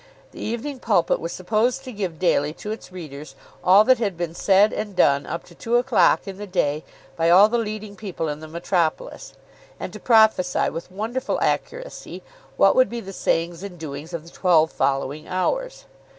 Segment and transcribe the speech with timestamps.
[0.31, 4.33] The "Evening Pulpit" was supposed to give daily to its readers all that had been
[4.33, 6.83] said and done up to two o'clock in the day
[7.15, 9.35] by all the leading people in the metropolis,
[9.79, 12.23] and to prophesy with wonderful accuracy
[12.57, 15.85] what would be the sayings and doings of the twelve following hours.